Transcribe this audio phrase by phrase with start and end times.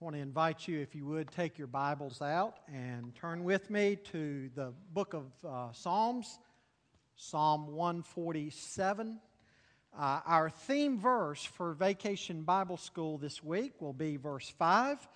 [0.00, 3.68] I want to invite you, if you would, take your Bibles out and turn with
[3.68, 6.38] me to the book of uh, Psalms,
[7.16, 9.18] Psalm 147.
[9.98, 15.08] Uh, our theme verse for Vacation Bible School this week will be verse 5.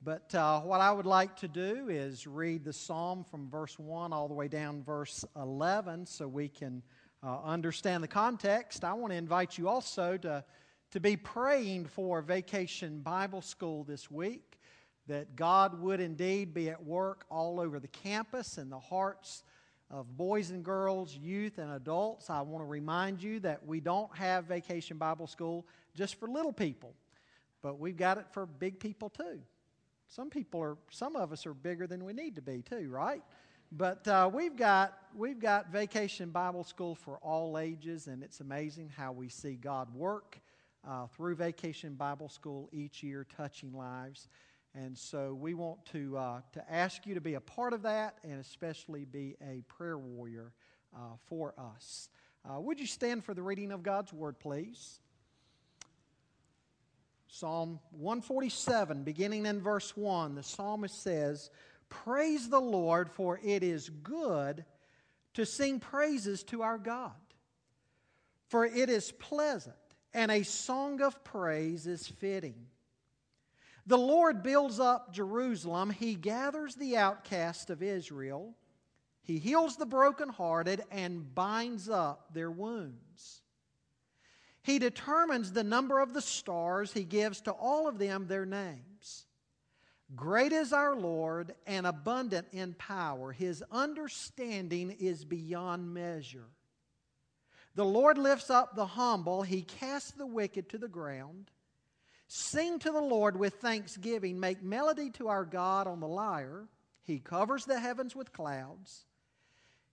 [0.00, 4.12] But uh, what I would like to do is read the psalm from verse 1
[4.12, 6.84] all the way down verse 11 so we can
[7.24, 8.84] uh, understand the context.
[8.84, 10.44] I want to invite you also to
[10.92, 14.58] to be praying for Vacation Bible School this week,
[15.06, 19.42] that God would indeed be at work all over the campus and the hearts
[19.90, 22.30] of boys and girls, youth and adults.
[22.30, 26.52] I want to remind you that we don't have Vacation Bible School just for little
[26.52, 26.94] people,
[27.62, 29.40] but we've got it for big people too.
[30.08, 33.22] Some people are, some of us are bigger than we need to be too, right?
[33.72, 38.90] But uh, we've got we've got Vacation Bible School for all ages, and it's amazing
[38.96, 40.40] how we see God work
[40.86, 44.28] uh, through Vacation Bible School each year, touching lives.
[44.74, 48.18] And so we want to, uh, to ask you to be a part of that
[48.22, 50.52] and especially be a prayer warrior
[50.94, 52.08] uh, for us.
[52.48, 55.00] Uh, would you stand for the reading of God's Word, please?
[57.28, 61.50] Psalm 147, beginning in verse 1, the psalmist says,
[61.88, 64.64] Praise the Lord, for it is good
[65.34, 67.12] to sing praises to our God,
[68.48, 69.76] for it is pleasant
[70.12, 72.66] and a song of praise is fitting.
[73.86, 78.54] The Lord builds up Jerusalem, He gathers the outcast of Israel,
[79.22, 83.42] He heals the brokenhearted and binds up their wounds.
[84.62, 89.26] He determines the number of the stars, He gives to all of them their names.
[90.16, 93.32] Great is our Lord and abundant in power.
[93.32, 96.48] His understanding is beyond measure.
[97.74, 101.50] The Lord lifts up the humble, he casts the wicked to the ground.
[102.26, 106.68] Sing to the Lord with thanksgiving, make melody to our God on the lyre.
[107.02, 109.04] He covers the heavens with clouds.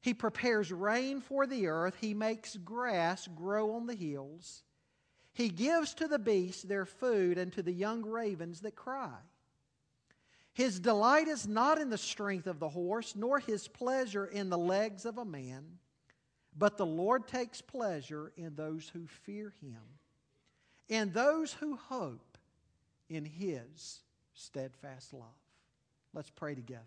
[0.02, 1.96] He prepares rain for the earth.
[2.00, 4.64] He makes grass grow on the hills.
[5.34, 9.18] He gives to the beasts their food and to the young ravens that cry.
[10.54, 14.58] His delight is not in the strength of the horse, nor his pleasure in the
[14.58, 15.64] legs of a man.
[16.58, 19.82] But the Lord takes pleasure in those who fear him,
[20.90, 22.38] in those who hope
[23.10, 24.02] in his
[24.34, 25.22] steadfast love.
[26.14, 26.84] Let's pray together.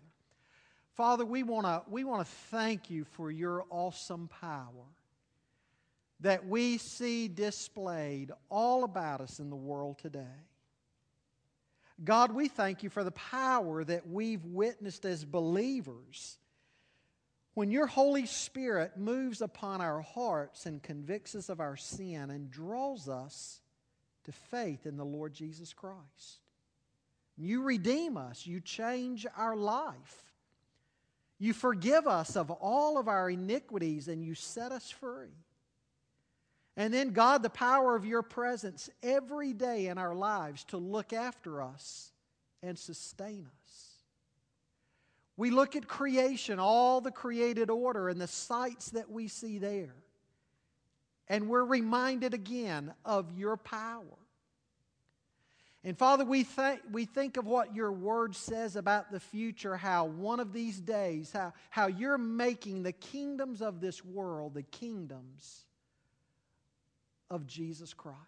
[0.95, 4.85] Father, we want to we want to thank you for your awesome power
[6.19, 10.45] that we see displayed all about us in the world today.
[12.03, 16.37] God, we thank you for the power that we've witnessed as believers
[17.53, 22.49] when your Holy Spirit moves upon our hearts and convicts us of our sin and
[22.49, 23.59] draws us
[24.23, 26.39] to faith in the Lord Jesus Christ.
[27.37, 30.23] You redeem us, you change our life.
[31.39, 35.33] You forgive us of all of our iniquities and you set us free.
[36.77, 41.13] And then, God, the power of your presence every day in our lives to look
[41.13, 42.11] after us
[42.63, 43.90] and sustain us.
[45.41, 49.95] We look at creation, all the created order, and the sights that we see there.
[51.27, 54.19] And we're reminded again of your power.
[55.83, 60.05] And Father, we, th- we think of what your word says about the future, how
[60.05, 65.65] one of these days, how, how you're making the kingdoms of this world the kingdoms
[67.31, 68.19] of Jesus Christ.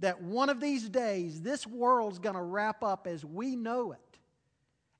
[0.00, 4.07] That one of these days, this world's going to wrap up as we know it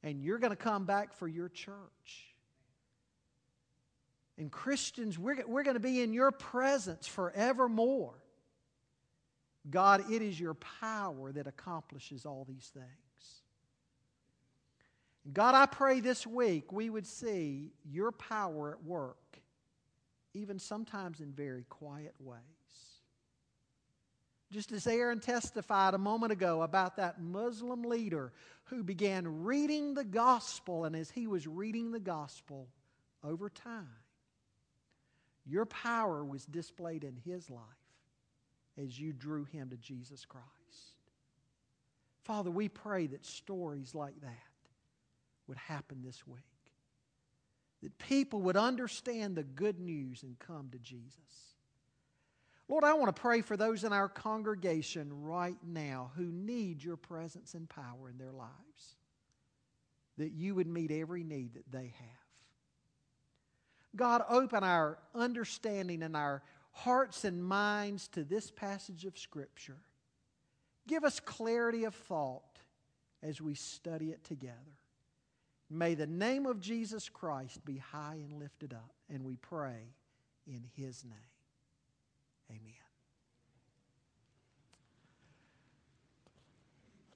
[0.03, 2.34] and you're going to come back for your church.
[4.36, 8.14] And Christians, we're, we're going to be in your presence forevermore.
[9.69, 12.86] God, it is your power that accomplishes all these things.
[15.32, 19.41] God, I pray this week we would see your power at work,
[20.32, 22.38] even sometimes in very quiet ways.
[24.50, 28.33] Just as Aaron testified a moment ago about that Muslim leader
[28.65, 32.68] who began reading the gospel, and as he was reading the gospel
[33.22, 33.89] over time,
[35.45, 37.62] your power was displayed in his life
[38.83, 40.47] as you drew him to Jesus Christ.
[42.22, 44.36] Father, we pray that stories like that
[45.47, 46.42] would happen this week.
[47.83, 51.47] That people would understand the good news and come to Jesus.
[52.68, 56.98] Lord, I want to pray for those in our congregation right now who need your
[56.98, 58.97] presence and power in their lives,
[60.18, 62.18] that you would meet every need that they have.
[63.97, 66.42] God, open our understanding and our
[66.72, 69.78] hearts and minds to this passage of Scripture.
[70.86, 72.59] Give us clarity of thought
[73.22, 74.54] as we study it together.
[75.71, 79.94] May the name of Jesus Christ be high and lifted up, and we pray
[80.47, 81.37] in his name.
[82.50, 82.74] Amen.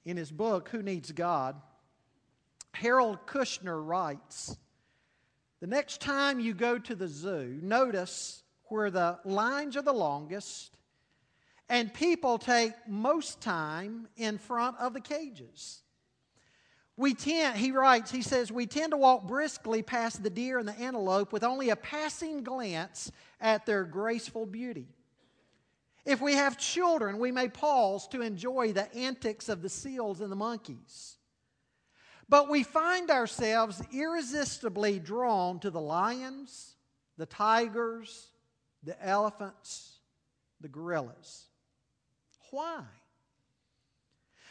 [0.04, 1.60] In his book, Who Needs God,
[2.74, 4.56] Harold Kushner writes
[5.60, 10.76] The next time you go to the zoo, notice where the lines are the longest
[11.68, 15.82] and people take most time in front of the cages.
[16.98, 20.68] We tend, he writes, he says, we tend to walk briskly past the deer and
[20.68, 24.86] the antelope with only a passing glance at their graceful beauty.
[26.04, 30.32] If we have children, we may pause to enjoy the antics of the seals and
[30.32, 31.16] the monkeys.
[32.28, 36.76] But we find ourselves irresistibly drawn to the lions,
[37.18, 38.28] the tigers,
[38.82, 39.98] the elephants,
[40.60, 41.44] the gorillas.
[42.50, 42.82] Why?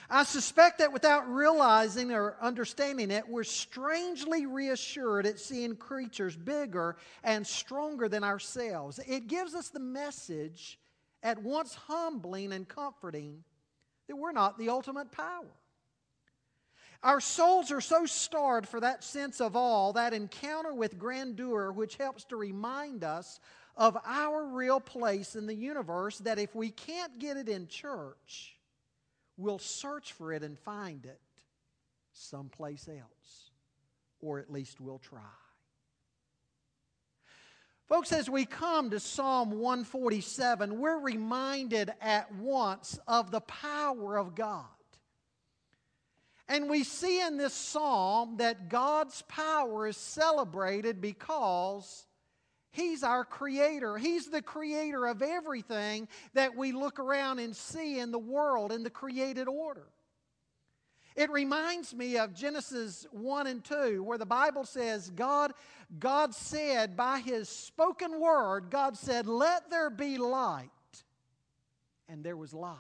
[0.09, 6.97] I suspect that without realizing or understanding it, we're strangely reassured at seeing creatures bigger
[7.23, 8.99] and stronger than ourselves.
[9.07, 10.77] It gives us the message,
[11.23, 13.43] at once humbling and comforting,
[14.07, 15.45] that we're not the ultimate power.
[17.03, 21.97] Our souls are so starved for that sense of awe, that encounter with grandeur, which
[21.97, 23.39] helps to remind us
[23.75, 28.55] of our real place in the universe, that if we can't get it in church,
[29.37, 31.19] we'll search for it and find it
[32.13, 33.51] someplace else,
[34.19, 35.40] or at least we'll try.
[37.91, 44.33] Folks, as we come to Psalm 147, we're reminded at once of the power of
[44.33, 44.63] God.
[46.47, 52.05] And we see in this psalm that God's power is celebrated because
[52.71, 53.97] He's our creator.
[53.97, 58.83] He's the creator of everything that we look around and see in the world, in
[58.83, 59.89] the created order.
[61.15, 65.53] It reminds me of Genesis 1 and 2, where the Bible says, God,
[65.99, 70.69] God said, by his spoken word, God said, Let there be light.
[72.07, 72.77] And there was light.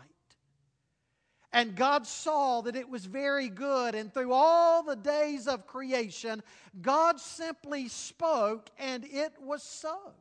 [1.53, 3.93] And God saw that it was very good.
[3.93, 6.41] And through all the days of creation,
[6.81, 10.13] God simply spoke, and it was so.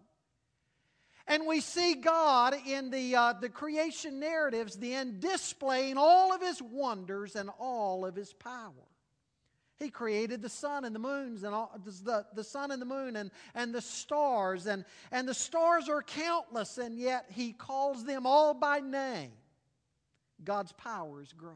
[1.26, 6.60] And we see God in the, uh, the creation narratives then displaying all of his
[6.60, 8.72] wonders and all of his power.
[9.78, 13.16] He created the sun and the moons and all, the, the sun and the moon
[13.16, 14.66] and, and the stars.
[14.66, 19.32] And, and the stars are countless, and yet he calls them all by name.
[20.44, 21.54] God's power is great.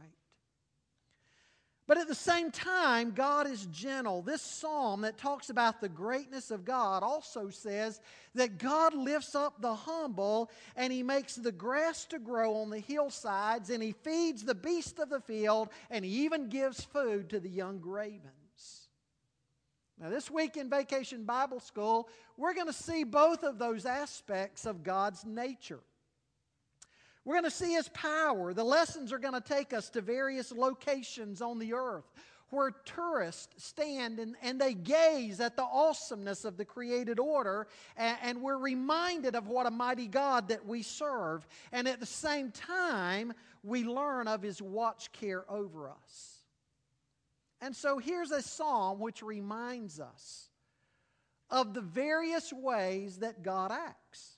[1.87, 4.23] But at the same time, God is gentle.
[4.23, 8.01] This psalm that talks about the greatness of God also says
[8.35, 12.79] that God lifts up the humble and He makes the grass to grow on the
[12.79, 17.41] hillsides and He feeds the beasts of the field and He even gives food to
[17.41, 18.89] the young ravens.
[20.01, 22.09] Now, this week in Vacation Bible School,
[22.39, 25.81] we're going to see both of those aspects of God's nature.
[27.25, 28.53] We're going to see His power.
[28.53, 32.05] The lessons are going to take us to various locations on the earth
[32.50, 37.67] where tourists stand and, and they gaze at the awesomeness of the created order,
[37.97, 41.47] and, and we're reminded of what a mighty God that we serve.
[41.73, 43.32] And at the same time,
[43.62, 46.35] we learn of His watch care over us.
[47.61, 50.50] And so here's a psalm which reminds us
[51.50, 54.34] of the various ways that God acts.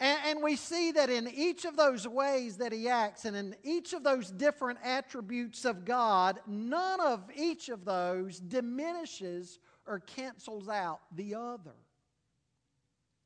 [0.00, 3.54] And, and, we see that in each of those ways that he acts and in
[3.62, 10.70] each of those different attributes of God, none of each of those diminishes or cancels
[10.70, 11.74] out the other.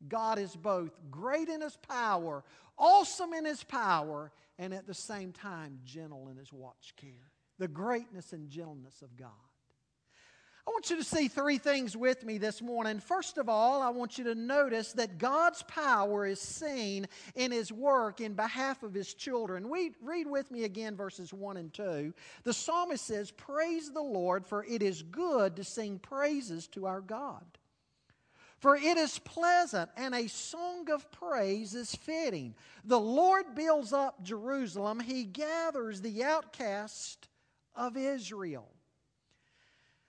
[0.08, 2.42] God is both great in his power,
[2.76, 7.30] awesome in his power, and at the same time gentle in his watch care.
[7.58, 9.30] The greatness and gentleness of God.
[10.66, 12.98] I want you to see three things with me this morning.
[12.98, 17.70] First of all, I want you to notice that God's power is seen in His
[17.70, 19.68] work in behalf of His children.
[19.68, 22.14] We, read with me again verses 1 and 2.
[22.44, 27.02] The psalmist says, Praise the Lord, for it is good to sing praises to our
[27.02, 27.44] God.
[28.58, 32.54] For it is pleasant, and a song of praise is fitting.
[32.86, 37.28] The Lord builds up Jerusalem, He gathers the outcast
[37.76, 38.73] of Israel.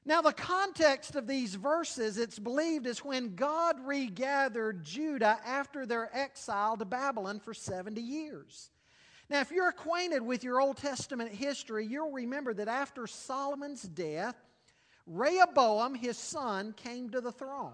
[0.08, 6.16] Now, the context of these verses, it's believed, is when God regathered Judah after their
[6.16, 8.70] exile to Babylon for 70 years.
[9.30, 14.36] Now, if you're acquainted with your Old Testament history, you'll remember that after Solomon's death,
[15.08, 17.74] Rehoboam, his son, came to the throne.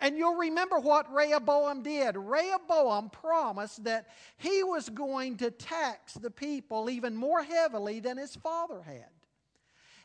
[0.00, 2.16] And you'll remember what Rehoboam did.
[2.18, 8.36] Rehoboam promised that he was going to tax the people even more heavily than his
[8.36, 9.08] father had.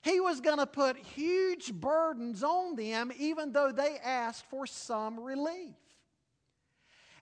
[0.01, 5.19] He was going to put huge burdens on them, even though they asked for some
[5.19, 5.75] relief.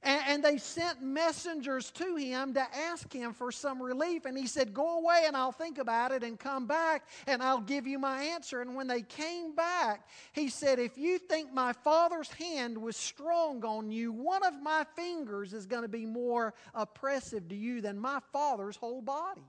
[0.01, 4.23] And, and, they sent messengers to him to ask him for some relief.
[4.23, 7.59] And he said, Go away and I'll think about it and come back and I'll
[7.59, 8.61] give you my answer.
[8.61, 13.65] And when they came back, he said, If you think my father's hand was strong
[13.65, 17.99] on you, one of my fingers is going to be more oppressive to you than
[17.99, 19.43] my father's whole body.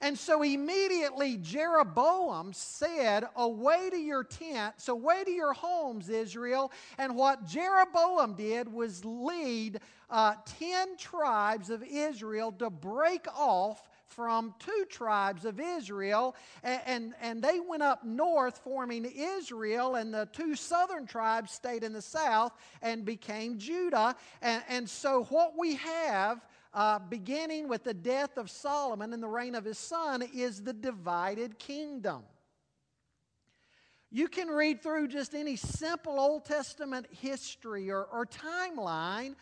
[0.00, 6.72] And so immediately Jeroboam said, Away to your tents, away to your homes, Israel.
[6.98, 14.54] And what Jeroboam did was lead uh, 10 tribes of Israel to break off from
[14.58, 20.28] two tribes of Israel, and, and, and, they went up north, forming Israel, and the
[20.32, 24.14] two southern tribes stayed in the south and became Judah.
[24.40, 29.28] And, and so, what we have uh, beginning with the death of Solomon and the
[29.28, 32.22] reign of his son, is the divided kingdom.
[34.10, 39.34] You can read through just any simple Old Testament history or, or timeline,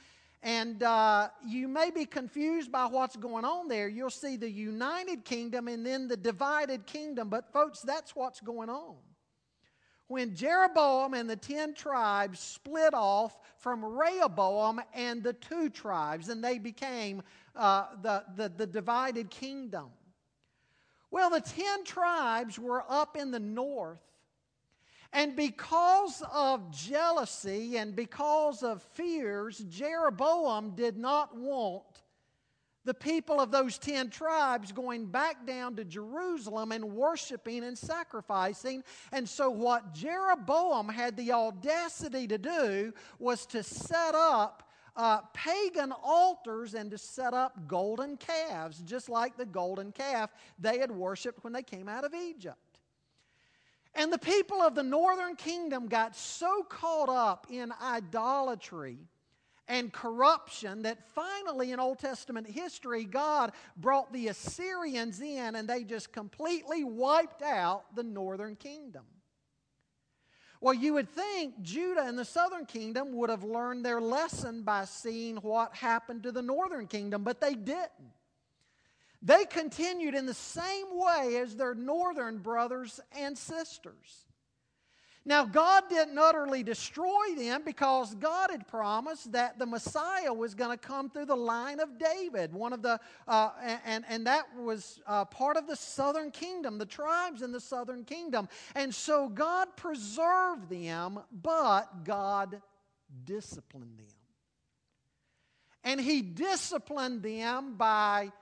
[0.42, 3.88] and uh, you may be confused by what's going on there.
[3.88, 8.68] You'll see the united kingdom and then the divided kingdom, but folks, that's what's going
[8.68, 8.96] on
[10.08, 16.42] when Jeroboam and the ten tribes split off from Rehoboam and the two tribes, and
[16.42, 17.22] they became
[17.56, 19.86] uh, the, the, the divided kingdom.
[21.10, 24.00] Well, the ten tribes were up in the north.
[25.14, 31.91] And because of jealousy and because of fears, Jeroboam did not want
[32.84, 38.82] the people of those 10 tribes going back down to Jerusalem and worshiping and sacrificing.
[39.12, 45.92] And so, what Jeroboam had the audacity to do was to set up uh, pagan
[46.02, 51.44] altars and to set up golden calves, just like the golden calf they had worshiped
[51.44, 52.58] when they came out of Egypt.
[53.94, 58.98] And the people of the northern kingdom got so caught up in idolatry
[59.68, 65.84] and corruption that finally in Old Testament history, God brought the Assyrians in and they
[65.84, 69.04] just completely wiped out the northern kingdom.
[70.60, 74.84] Well, you would think Judah and the southern kingdom would have learned their lesson by
[74.84, 78.12] seeing what happened to the northern kingdom, but they didn't.
[79.22, 84.26] They continued in the same way as their northern brothers and sisters.
[85.24, 90.76] Now, God didn't utterly destroy them because God had promised that the Messiah was going
[90.76, 92.98] to come through the line of David, one of the,
[93.28, 93.50] uh,
[93.84, 98.04] and, and that was uh, part of the southern kingdom, the tribes in the southern
[98.04, 98.48] kingdom.
[98.74, 102.60] And so God preserved them, but God
[103.24, 104.06] disciplined them.
[105.84, 108.32] And He disciplined them by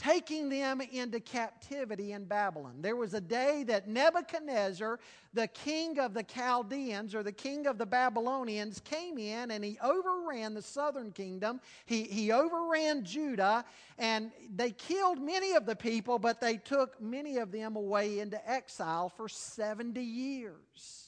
[0.00, 2.76] taking them into captivity in Babylon.
[2.80, 4.98] There was a day that Nebuchadnezzar,
[5.34, 9.78] the king of the Chaldeans or the king of the Babylonians, came in and he
[9.82, 11.60] overran the southern kingdom.
[11.84, 13.64] He, he overran Judah
[13.98, 18.50] and they killed many of the people, but they took many of them away into
[18.50, 20.99] exile for 70 years.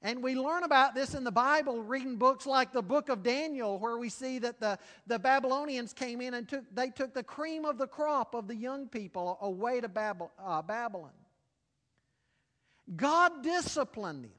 [0.00, 3.78] And we learn about this in the Bible, reading books like the book of Daniel,
[3.78, 4.78] where we see that the,
[5.08, 8.54] the Babylonians came in and took, they took the cream of the crop of the
[8.54, 11.10] young people away to Babel, uh, Babylon.
[12.94, 14.32] God disciplined them.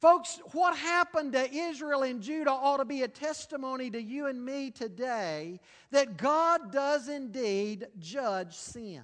[0.00, 4.44] Folks, what happened to Israel and Judah ought to be a testimony to you and
[4.44, 5.58] me today
[5.90, 9.02] that God does indeed judge sin.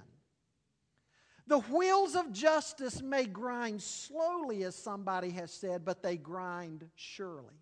[1.47, 7.53] The wheels of justice may grind slowly, as somebody has said, but they grind surely.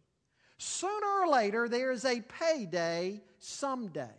[0.58, 4.16] Sooner or later, there is a payday someday.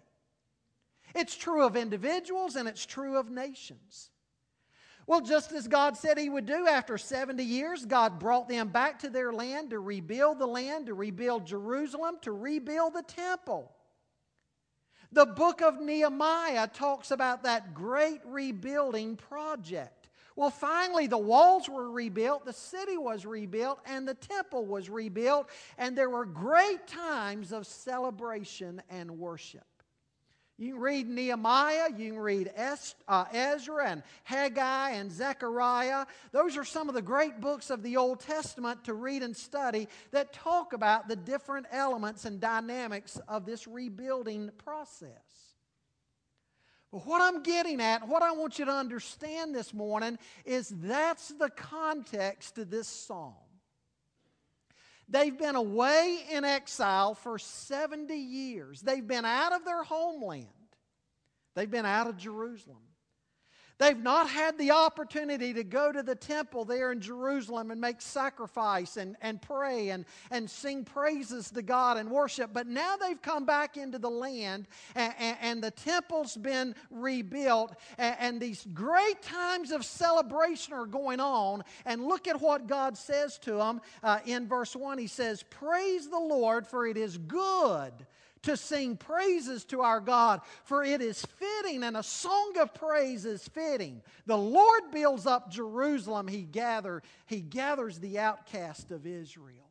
[1.14, 4.10] It's true of individuals and it's true of nations.
[5.06, 8.98] Well, just as God said He would do after 70 years, God brought them back
[9.00, 13.70] to their land to rebuild the land, to rebuild Jerusalem, to rebuild the temple.
[15.14, 20.08] The book of Nehemiah talks about that great rebuilding project.
[20.34, 25.48] Well, finally, the walls were rebuilt, the city was rebuilt, and the temple was rebuilt,
[25.78, 29.64] and there were great times of celebration and worship.
[30.56, 32.52] You can read Nehemiah, you can read
[33.08, 36.06] uh, Ezra and Haggai and Zechariah.
[36.30, 39.88] Those are some of the great books of the Old Testament to read and study
[40.12, 45.10] that talk about the different elements and dynamics of this rebuilding process.
[46.92, 51.30] But what I'm getting at, what I want you to understand this morning, is that's
[51.30, 53.34] the context of this psalm.
[55.08, 58.80] They've been away in exile for 70 years.
[58.80, 60.46] They've been out of their homeland.
[61.54, 62.82] They've been out of Jerusalem.
[63.78, 68.00] They've not had the opportunity to go to the temple there in Jerusalem and make
[68.00, 72.50] sacrifice and, and pray and, and sing praises to God and worship.
[72.52, 77.74] But now they've come back into the land and, and, and the temple's been rebuilt
[77.98, 81.64] and, and these great times of celebration are going on.
[81.84, 84.98] And look at what God says to them uh, in verse 1.
[84.98, 87.92] He says, Praise the Lord, for it is good
[88.44, 93.24] to sing praises to our God, for it is fitting, and a song of praise
[93.24, 94.02] is fitting.
[94.26, 99.70] The Lord builds up Jerusalem, He, gather, he gathers the outcast of Israel.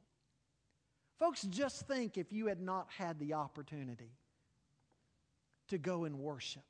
[1.19, 4.11] Folks, just think if you had not had the opportunity
[5.69, 6.63] to go and worship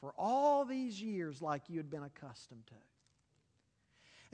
[0.00, 2.74] for all these years like you had been accustomed to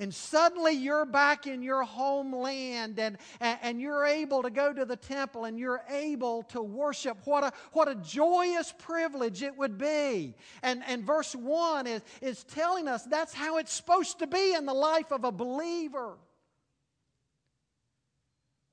[0.01, 4.97] and suddenly you're back in your homeland and, and, you're able to go to the
[4.97, 7.19] temple and you're able to worship.
[7.27, 10.35] What a, what a joyous privilege it would be.
[10.63, 14.65] And, and verse 1 is, is telling us that's how it's supposed to be in
[14.65, 16.15] the life of a believer.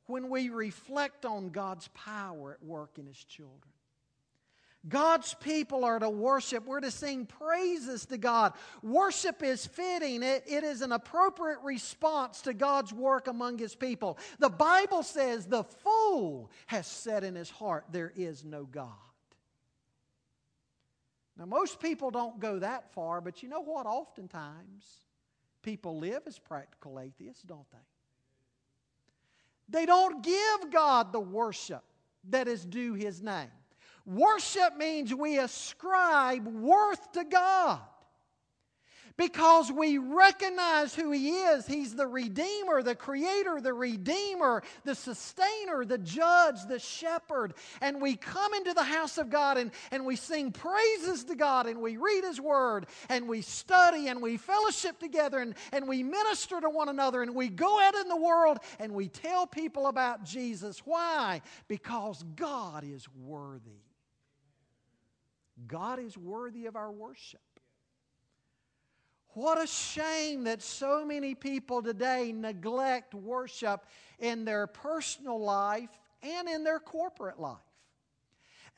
[0.05, 3.73] When we reflect on God's power at work in His children.
[4.87, 6.65] God's people are to worship.
[6.65, 8.53] We're to sing praises to God.
[8.81, 14.17] Worship is fitting, it, it is an appropriate response to God's work among His people.
[14.39, 18.91] The Bible says, The fool has said in his heart, There is no God.
[21.37, 23.85] Now, most people don't go that far, but you know what?
[23.85, 24.85] Oftentimes,
[25.61, 27.77] people live as practical atheists, don't they?
[29.69, 31.83] They don't give God the worship
[32.29, 33.51] that is due His name.
[34.07, 37.81] Worship means we ascribe worth to God
[39.17, 41.65] because we recognize who He is.
[41.67, 47.55] He's the Redeemer, the Creator, the Redeemer, the Sustainer, the Judge, the Shepherd.
[47.81, 51.65] And we come into the house of God and, and we sing praises to God
[51.65, 56.03] and we read His Word and we study and we fellowship together and, and we
[56.03, 59.87] minister to one another and we go out in the world and we tell people
[59.87, 60.79] about Jesus.
[60.85, 61.41] Why?
[61.67, 63.86] Because God is worthy.
[65.65, 67.41] God is worthy of our worship.
[69.29, 73.85] What a shame that so many people today neglect worship
[74.19, 75.89] in their personal life
[76.23, 77.57] and in their corporate life.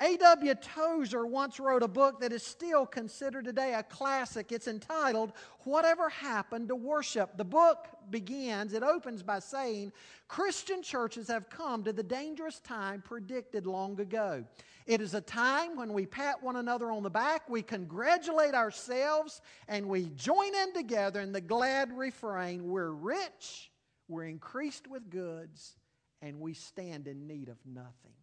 [0.01, 0.55] A.W.
[0.55, 4.53] Tozer once wrote a book that is still considered today a classic.
[4.53, 5.33] It's entitled
[5.65, 7.35] Whatever Happened to Worship.
[7.35, 9.91] The book begins, it opens by saying,
[10.29, 14.45] Christian churches have come to the dangerous time predicted long ago.
[14.85, 19.41] It is a time when we pat one another on the back, we congratulate ourselves,
[19.67, 23.69] and we join in together in the glad refrain We're rich,
[24.07, 25.75] we're increased with goods,
[26.21, 28.13] and we stand in need of nothing.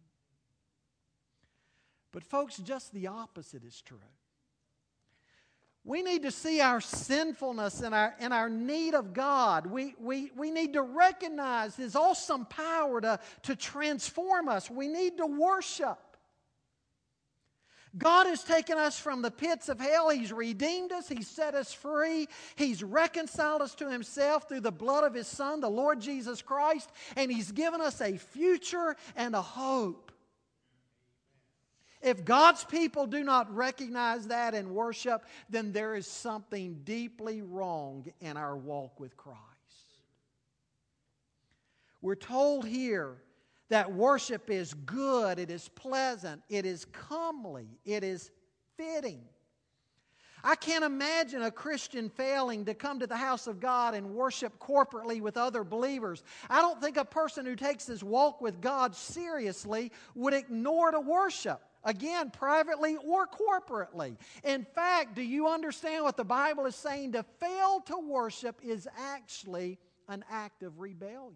[2.11, 3.97] But, folks, just the opposite is true.
[5.83, 9.65] We need to see our sinfulness and our, and our need of God.
[9.65, 14.69] We, we, we need to recognize His awesome power to, to transform us.
[14.69, 15.97] We need to worship.
[17.97, 20.09] God has taken us from the pits of hell.
[20.09, 21.07] He's redeemed us.
[21.07, 22.27] He's set us free.
[22.57, 26.91] He's reconciled us to Himself through the blood of His Son, the Lord Jesus Christ.
[27.15, 30.06] And He's given us a future and a hope.
[32.01, 38.05] If God's people do not recognize that and worship, then there is something deeply wrong
[38.21, 39.41] in our walk with Christ.
[42.01, 43.15] We're told here
[43.69, 48.31] that worship is good, it is pleasant, it is comely, it is
[48.77, 49.21] fitting.
[50.43, 54.59] I can't imagine a Christian failing to come to the house of God and worship
[54.59, 56.23] corporately with other believers.
[56.49, 60.99] I don't think a person who takes his walk with God seriously would ignore to
[60.99, 61.61] worship.
[61.87, 64.17] Again, privately or corporately.
[64.43, 67.13] In fact, do you understand what the Bible is saying?
[67.13, 71.33] To fail to worship is actually an act of rebellion,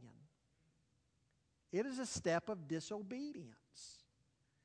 [1.72, 3.56] it is a step of disobedience.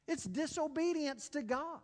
[0.09, 1.81] It's disobedience to God.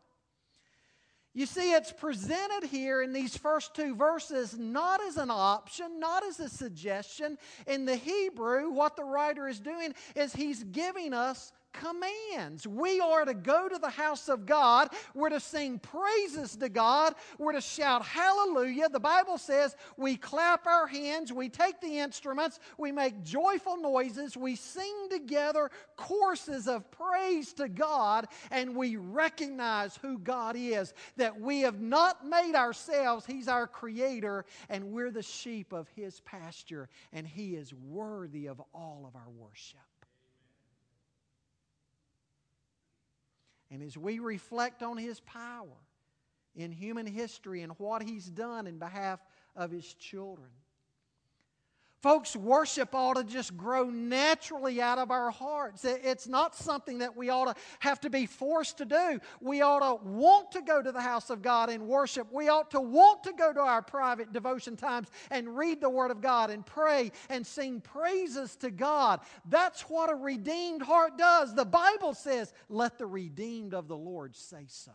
[1.34, 6.24] You see, it's presented here in these first two verses not as an option, not
[6.24, 7.38] as a suggestion.
[7.66, 12.66] In the Hebrew, what the writer is doing is he's giving us commands.
[12.66, 14.90] We are to go to the house of God.
[15.14, 17.14] We're to sing praises to God.
[17.38, 18.88] We're to shout hallelujah.
[18.88, 24.36] The Bible says we clap our hands, we take the instruments, we make joyful noises,
[24.36, 30.94] we sing together courses of praise to God, and we recognize who God is.
[31.16, 36.20] That we have not made ourselves, He's our creator, and we're the sheep of His
[36.20, 39.78] pasture, and He is worthy of all of our worship.
[43.72, 45.66] And as we reflect on His power
[46.54, 49.18] in human history and what He's done in behalf
[49.56, 50.50] of His children.
[52.02, 55.84] Folks, worship ought to just grow naturally out of our hearts.
[55.84, 59.20] It's not something that we ought to have to be forced to do.
[59.40, 62.26] We ought to want to go to the house of God and worship.
[62.32, 66.10] We ought to want to go to our private devotion times and read the Word
[66.10, 69.20] of God and pray and sing praises to God.
[69.48, 71.54] That's what a redeemed heart does.
[71.54, 74.90] The Bible says, let the redeemed of the Lord say so.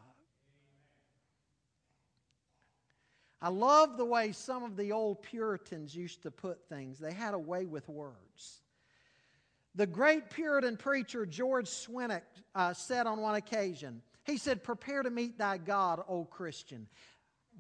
[3.42, 6.98] I love the way some of the old Puritans used to put things.
[6.98, 8.62] They had a way with words.
[9.76, 12.24] The great Puritan preacher George Swinnock
[12.56, 16.88] uh, said on one occasion, he said, Prepare to meet thy God, O Christian.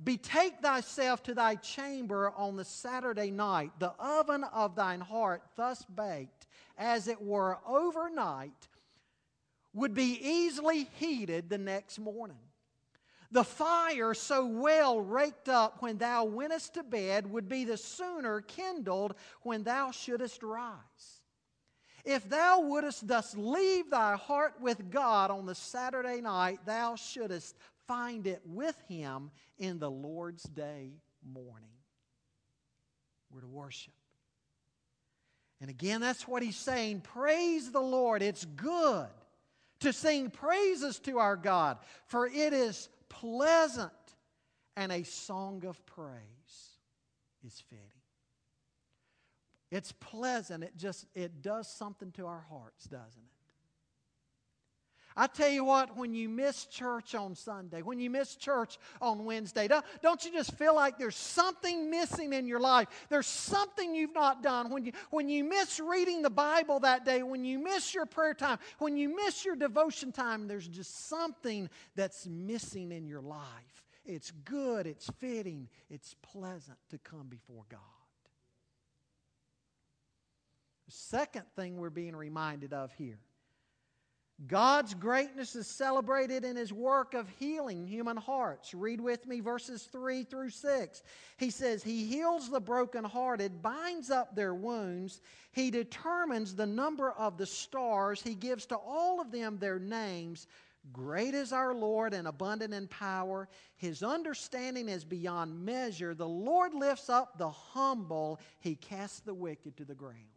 [0.03, 5.85] Betake thyself to thy chamber on the Saturday night, the oven of thine heart, thus
[5.85, 8.67] baked, as it were overnight,
[9.73, 12.37] would be easily heated the next morning.
[13.31, 18.41] The fire so well raked up when thou wentest to bed would be the sooner
[18.41, 21.21] kindled when thou shouldest rise.
[22.05, 27.57] If thou wouldest thus leave thy heart with God on the Saturday night, thou shouldest
[27.85, 31.69] find it with him in the Lord's day morning.
[33.29, 33.93] We're to worship.
[35.59, 37.01] And again, that's what he's saying.
[37.01, 38.21] Praise the Lord.
[38.21, 39.07] It's good
[39.79, 43.91] to sing praises to our God, for it is pleasant,
[44.75, 46.77] and a song of praise
[47.45, 47.83] is fitting.
[49.71, 50.63] It's pleasant.
[50.63, 53.36] It just it does something to our hearts, doesn't it?
[55.19, 59.25] I tell you what, when you miss church on Sunday, when you miss church on
[59.25, 62.87] Wednesday, don't, don't you just feel like there's something missing in your life?
[63.09, 64.69] There's something you've not done.
[64.69, 68.35] When you, when you miss reading the Bible that day, when you miss your prayer
[68.35, 73.41] time, when you miss your devotion time, there's just something that's missing in your life.
[74.05, 77.79] It's good, it's fitting, it's pleasant to come before God.
[80.85, 83.17] The second thing we're being reminded of here
[84.45, 88.71] God's greatness is celebrated in his work of healing human hearts.
[88.75, 91.01] Read with me verses 3 through 6.
[91.37, 95.21] He says, He heals the brokenhearted, binds up their wounds.
[95.51, 98.21] He determines the number of the stars.
[98.21, 100.45] He gives to all of them their names.
[100.93, 103.49] Great is our Lord and abundant in power.
[103.75, 106.13] His understanding is beyond measure.
[106.13, 110.36] The Lord lifts up the humble, He casts the wicked to the ground.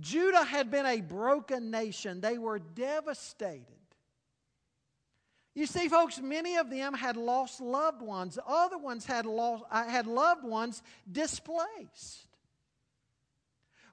[0.00, 3.66] Judah had been a broken nation, they were devastated.
[5.54, 8.38] You see, folks, many of them had lost loved ones.
[8.46, 12.26] Other ones had, lost, uh, had loved ones displaced.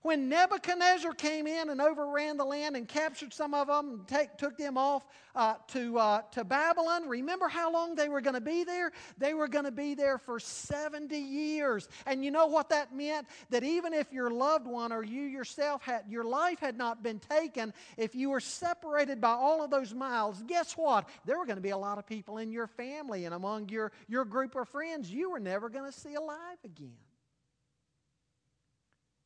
[0.01, 4.37] When Nebuchadnezzar came in and overran the land and captured some of them and take,
[4.37, 8.41] took them off uh, to, uh, to Babylon, remember how long they were going to
[8.41, 8.93] be there?
[9.17, 11.89] They were going to be there for 70 years.
[12.05, 13.27] And you know what that meant?
[13.49, 17.19] That even if your loved one or you yourself had, your life had not been
[17.19, 21.09] taken, if you were separated by all of those miles, guess what?
[21.25, 23.91] There were going to be a lot of people in your family and among your,
[24.07, 26.95] your group of friends you were never going to see alive again.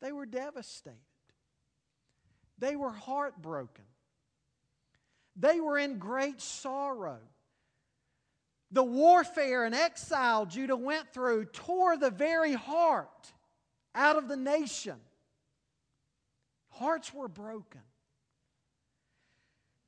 [0.04, 1.00] They were devastated.
[2.60, 3.86] They were heartbroken.
[5.38, 7.20] They were in great sorrow.
[8.70, 13.32] The warfare and exile Judah went through tore the very heart
[13.96, 14.98] out of the nation.
[16.70, 17.82] Hearts were broken.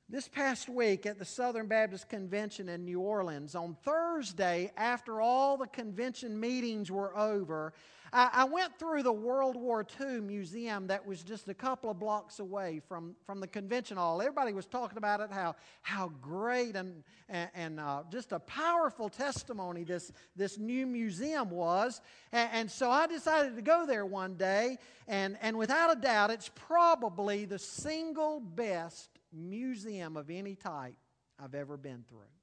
[0.07, 5.57] This past week at the Southern Baptist Convention in New Orleans, on Thursday, after all
[5.57, 7.73] the convention meetings were over,
[8.15, 11.99] I, I, went through the World War II museum that was just a couple of
[11.99, 14.21] blocks away from, from the convention hall.
[14.21, 19.09] Everybody was talking about it, how, how great and, and, and uh, just a powerful
[19.09, 21.99] testimony this, this new museum was.
[22.31, 24.77] And, and so I decided to go there one day,
[25.09, 30.95] and, and without a doubt, it's probably the single best museum of any type
[31.37, 32.34] I've ever been through.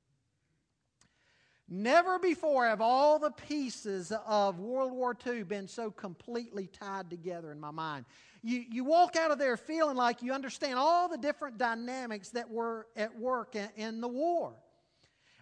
[1.69, 7.51] Never before have all the pieces of World War II been so completely tied together
[7.51, 8.05] in my mind.
[8.43, 12.51] You, you walk out of there feeling like you understand all the different dynamics that
[12.51, 14.55] were at work in, in the war.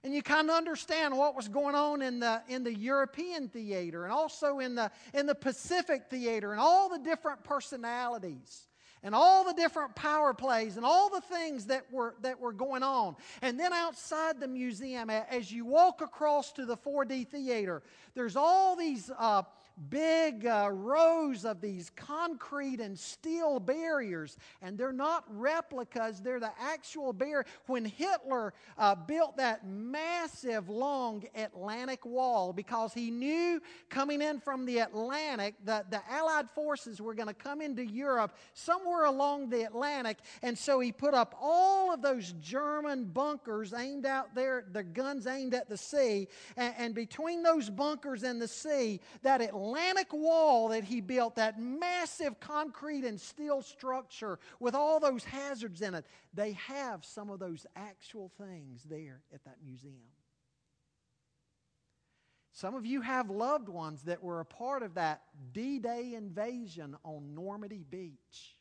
[0.02, 4.04] And you kind of understand what was going on in the, in the European theater
[4.04, 8.66] and also in the, in the Pacific theater and all the different personalities
[9.02, 12.82] and all the different power plays and all the things that were, that were going
[12.82, 13.16] on.
[13.42, 17.82] And then outside the museum, as you walk across to the 4D theater,
[18.14, 19.42] there's all these uh,
[19.88, 26.52] big uh, rows of these concrete and steel barriers, and they're not replicas, they're the
[26.60, 27.46] actual barrier.
[27.66, 34.66] When Hitler uh, built that massive, long Atlantic wall, because he knew coming in from
[34.66, 39.62] the Atlantic that the Allied forces were going to come into Europe somewhere along the
[39.62, 44.82] Atlantic, and so he put up all of those German bunkers aimed out there, the
[44.82, 49.69] guns aimed at the sea, and, and between those bunkers and the sea, that Atlantic
[49.70, 55.80] Atlantic wall that he built, that massive concrete and steel structure with all those hazards
[55.80, 56.04] in it,
[56.34, 59.94] they have some of those actual things there at that museum.
[62.52, 66.96] Some of you have loved ones that were a part of that D Day invasion
[67.04, 68.56] on Normandy Beach.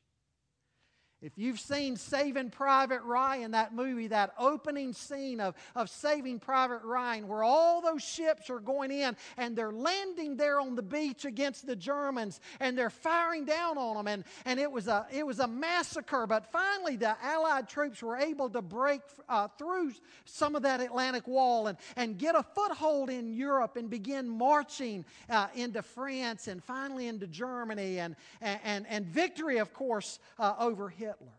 [1.21, 6.81] If you've seen Saving Private Ryan, that movie, that opening scene of, of Saving Private
[6.81, 11.25] Ryan, where all those ships are going in and they're landing there on the beach
[11.25, 15.27] against the Germans and they're firing down on them, and, and it, was a, it
[15.27, 16.25] was a massacre.
[16.25, 19.91] But finally, the Allied troops were able to break uh, through
[20.23, 25.03] some of that Atlantic wall and, and get a foothold in Europe and begin marching
[25.29, 30.87] uh, into France and finally into Germany, and, and, and victory, of course, uh, over
[30.87, 31.08] Hitler.
[31.09, 31.33] Hitler.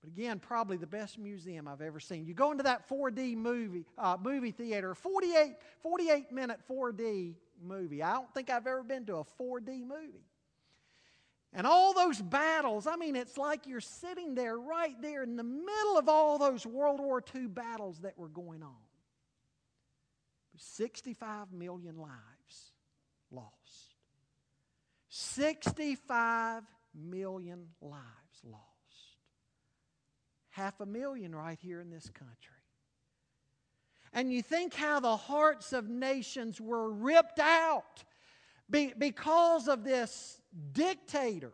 [0.00, 2.26] But again, probably the best museum I've ever seen.
[2.26, 8.02] You go into that 4D movie, uh, movie theater, 48, 48 minute 4D movie.
[8.02, 10.24] I don't think I've ever been to a 4D movie.
[11.52, 15.44] And all those battles, I mean, it's like you're sitting there right there in the
[15.44, 18.74] middle of all those World War II battles that were going on.
[20.56, 22.72] 65 million lives
[23.30, 23.94] lost.
[25.08, 26.62] 65
[26.94, 28.64] million lives lost.
[30.50, 32.36] Half a million right here in this country.
[34.12, 38.04] And you think how the hearts of nations were ripped out
[38.70, 40.40] because of this
[40.72, 41.52] dictator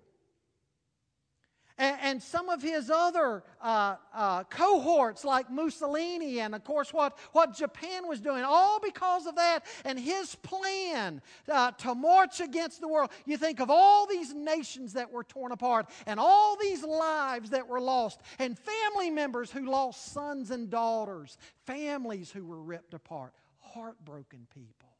[1.79, 7.19] and, and some of his other uh, uh, cohorts, like Mussolini, and of course, what,
[7.33, 12.81] what Japan was doing, all because of that and his plan uh, to march against
[12.81, 13.11] the world.
[13.25, 17.69] You think of all these nations that were torn apart, and all these lives that
[17.69, 21.37] were lost, and family members who lost sons and daughters,
[21.67, 24.96] families who were ripped apart, heartbroken people.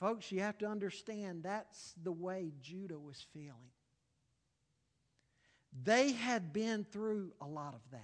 [0.00, 3.52] Folks, you have to understand that's the way Judah was feeling.
[5.84, 8.00] They had been through a lot of that.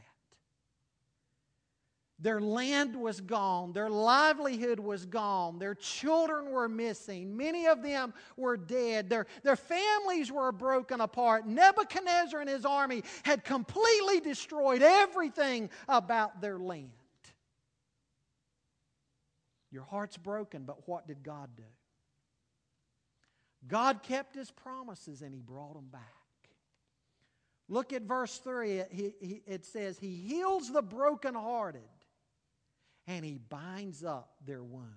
[2.19, 3.73] Their land was gone.
[3.73, 5.59] Their livelihood was gone.
[5.59, 7.37] Their children were missing.
[7.37, 9.11] Many of them were dead.
[9.11, 11.47] Their, their families were broken apart.
[11.47, 16.91] Nebuchadnezzar and his army had completely destroyed everything about their land.
[19.71, 21.65] Your heart's broken, but what did God do?
[23.69, 26.03] God kept his promises and he brought them back.
[27.69, 28.83] Look at verse 3.
[29.47, 31.81] It, says, He heals the brokenhearted
[33.07, 34.97] and he binds up their wounds.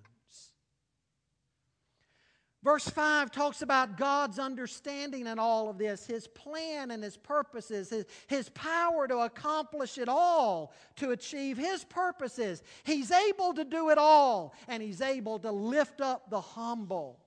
[2.62, 7.88] Verse 5 talks about God's understanding in all of this, His plan and His purposes,
[7.88, 12.62] His, his power to accomplish it all, to achieve His purposes.
[12.84, 17.19] He's able to do it all, and He's able to lift up the humble.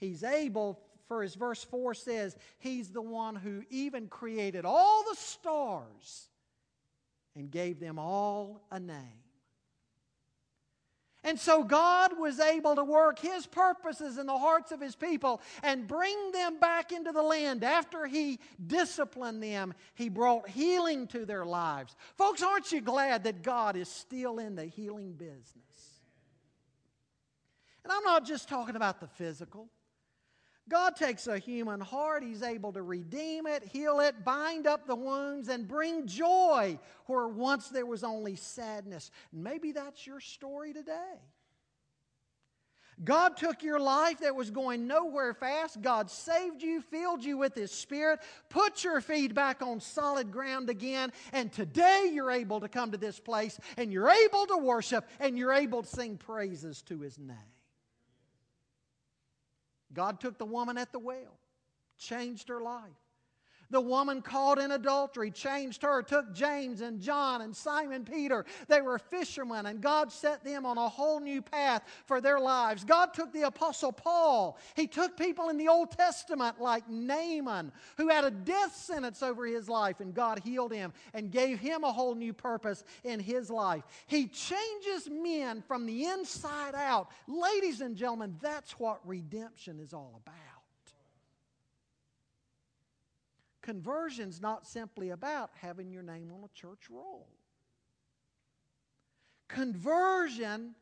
[0.00, 5.16] He's able, for as verse 4 says, He's the one who even created all the
[5.16, 6.28] stars
[7.36, 9.20] and gave them all a name.
[11.22, 15.42] And so God was able to work His purposes in the hearts of His people
[15.62, 17.62] and bring them back into the land.
[17.62, 21.94] After He disciplined them, He brought healing to their lives.
[22.16, 25.44] Folks, aren't you glad that God is still in the healing business?
[27.84, 29.68] And I'm not just talking about the physical.
[30.68, 34.94] God takes a human heart, He's able to redeem it, heal it, bind up the
[34.94, 39.10] wounds, and bring joy where once there was only sadness.
[39.32, 41.18] Maybe that's your story today.
[43.02, 45.80] God took your life that was going nowhere fast.
[45.80, 48.20] God saved you, filled you with His Spirit,
[48.50, 52.98] put your feet back on solid ground again, and today you're able to come to
[52.98, 57.18] this place and you're able to worship and you're able to sing praises to His
[57.18, 57.36] name.
[59.92, 61.38] God took the woman at the well,
[61.98, 62.82] changed her life.
[63.70, 68.44] The woman caught in adultery changed her, took James and John and Simon Peter.
[68.68, 72.84] They were fishermen, and God set them on a whole new path for their lives.
[72.84, 74.58] God took the Apostle Paul.
[74.74, 79.46] He took people in the Old Testament like Naaman, who had a death sentence over
[79.46, 83.50] his life, and God healed him and gave him a whole new purpose in his
[83.50, 83.84] life.
[84.06, 87.08] He changes men from the inside out.
[87.26, 90.59] Ladies and gentlemen, that's what redemption is all about.
[93.70, 97.28] Conversion's not simply about having your name on a church roll.
[99.46, 100.74] Conversion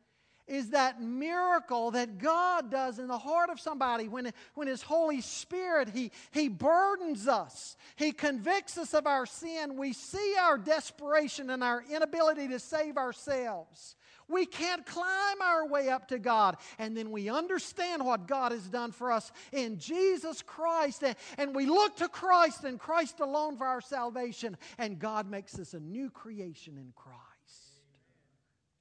[0.46, 5.20] is that miracle that God does in the heart of somebody when, when His Holy
[5.20, 7.76] Spirit, he, he burdens us.
[7.94, 9.76] He convicts us of our sin.
[9.76, 13.96] We see our desperation and our inability to save ourselves.
[14.28, 16.58] We can't climb our way up to God.
[16.78, 21.02] And then we understand what God has done for us in Jesus Christ.
[21.38, 24.56] And we look to Christ and Christ alone for our salvation.
[24.76, 27.18] And God makes us a new creation in Christ.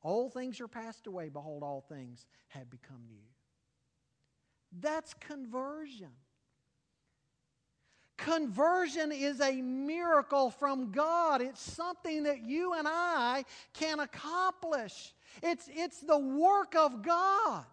[0.03, 1.29] Old things are passed away.
[1.29, 3.17] Behold, all things have become new.
[4.79, 6.11] That's conversion.
[8.17, 11.41] Conversion is a miracle from God.
[11.41, 15.13] It's something that you and I can accomplish.
[15.41, 17.65] It's, it's the work of God.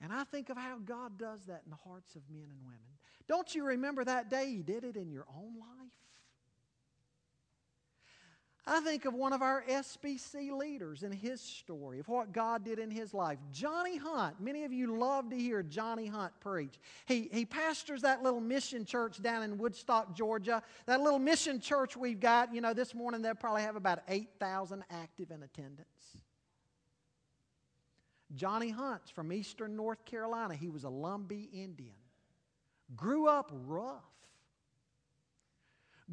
[0.00, 2.80] And I think of how God does that in the hearts of men and women.
[3.26, 6.05] Don't you remember that day He did it in your own life?
[8.68, 12.80] I think of one of our SBC leaders and his story of what God did
[12.80, 13.38] in his life.
[13.52, 14.40] Johnny Hunt.
[14.40, 16.74] Many of you love to hear Johnny Hunt preach.
[17.06, 20.64] He, he pastors that little mission church down in Woodstock, Georgia.
[20.86, 24.82] That little mission church we've got, you know, this morning they'll probably have about 8,000
[24.90, 25.86] active in attendance.
[28.34, 30.56] Johnny Hunt's from eastern North Carolina.
[30.56, 31.94] He was a Lumbee Indian.
[32.96, 34.02] Grew up rough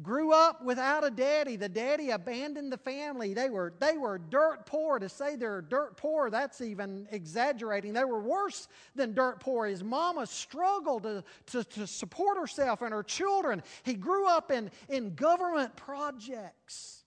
[0.02, 1.56] grew up without a daddy.
[1.56, 3.32] The daddy abandoned the family.
[3.32, 4.98] They were, they were dirt poor.
[4.98, 7.92] To say they're dirt poor, that's even exaggerating.
[7.92, 9.66] They were worse than dirt poor.
[9.66, 13.62] His mama struggled to, to, to support herself and her children.
[13.84, 17.04] He grew up in, in government projects.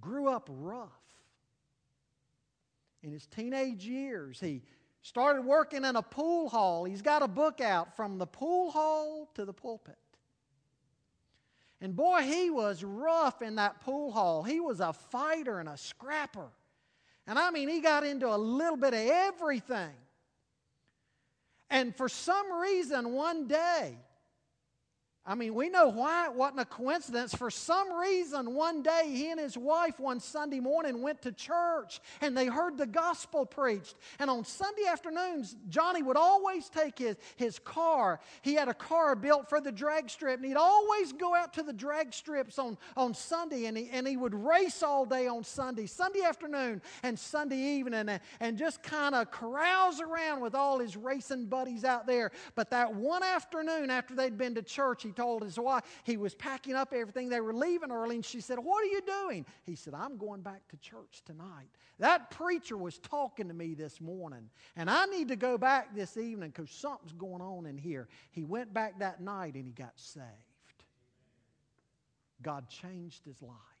[0.00, 0.90] Grew up rough.
[3.02, 4.62] In his teenage years, he
[5.02, 6.84] started working in a pool hall.
[6.84, 9.96] He's got a book out from the pool hall to the pulpit.
[11.80, 14.42] And boy, he was rough in that pool hall.
[14.42, 16.48] He was a fighter and a scrapper.
[17.26, 19.92] And I mean, he got into a little bit of everything.
[21.68, 23.98] And for some reason, one day,
[25.28, 27.34] I mean, we know why it wasn't a coincidence.
[27.34, 32.00] For some reason, one day he and his wife one Sunday morning went to church
[32.20, 33.96] and they heard the gospel preached.
[34.20, 38.20] And on Sunday afternoons, Johnny would always take his, his car.
[38.42, 41.64] He had a car built for the drag strip, and he'd always go out to
[41.64, 45.42] the drag strips on, on Sunday and he, and he would race all day on
[45.42, 50.78] Sunday, Sunday afternoon and Sunday evening, and, and just kind of carouse around with all
[50.78, 52.30] his racing buddies out there.
[52.54, 56.34] But that one afternoon after they'd been to church, he told his wife he was
[56.34, 57.28] packing up everything.
[57.28, 59.46] They were leaving early, and she said, What are you doing?
[59.64, 61.68] He said, I'm going back to church tonight.
[61.98, 66.16] That preacher was talking to me this morning, and I need to go back this
[66.16, 68.08] evening because something's going on in here.
[68.30, 70.24] He went back that night and he got saved.
[72.42, 73.75] God changed his life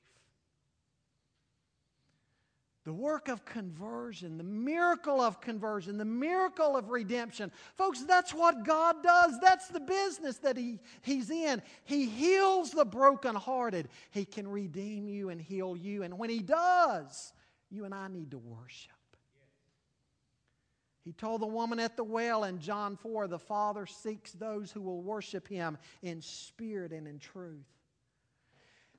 [2.86, 7.50] the work of conversion, the miracle of conversion, the miracle of redemption.
[7.74, 9.40] Folks, that's what God does.
[9.40, 11.62] That's the business that he, He's in.
[11.84, 13.88] He heals the brokenhearted.
[14.12, 16.04] He can redeem you and heal you.
[16.04, 17.32] And when He does,
[17.72, 18.92] you and I need to worship.
[21.04, 24.80] He told the woman at the well in John 4 the Father seeks those who
[24.80, 27.66] will worship Him in spirit and in truth.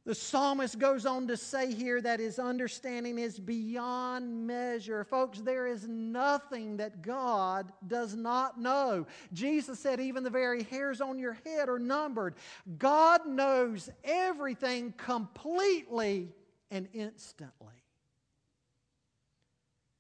[0.08, 5.04] The psalmist goes on to say here that his understanding is beyond measure.
[5.04, 9.06] Folks, there is nothing that God does not know.
[9.34, 12.36] Jesus said, even the very hairs on your head are numbered.
[12.78, 16.30] God knows everything completely
[16.72, 17.68] and instantly.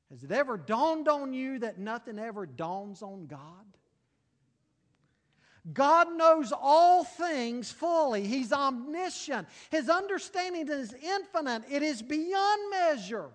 [0.10, 3.77] Has it ever dawned on you that nothing ever dawns on God?
[5.74, 8.26] God knows all things fully.
[8.26, 9.48] He's omniscient.
[9.70, 13.30] His understanding is infinite, it is beyond measure.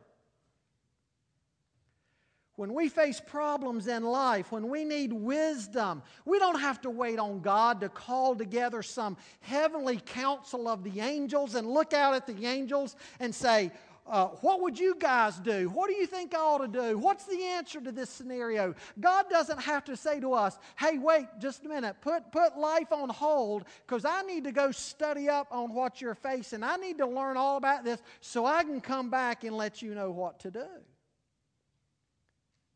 [2.56, 7.18] When we face problems in life, when we need wisdom, we don't have to wait
[7.18, 12.26] on God to call together some heavenly council of the angels and look out at
[12.26, 13.72] the angels and say,
[14.06, 15.68] uh, what would you guys do?
[15.68, 16.98] What do you think I ought to do?
[16.98, 18.74] What's the answer to this scenario?
[18.98, 22.92] God doesn't have to say to us, hey, wait just a minute, put, put life
[22.92, 26.64] on hold because I need to go study up on what you're facing.
[26.64, 29.94] I need to learn all about this so I can come back and let you
[29.94, 30.66] know what to do.